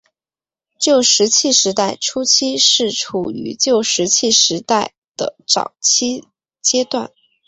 [0.79, 6.27] 旧石器时代初期是处于旧石器时代的早期
[6.59, 7.11] 阶段。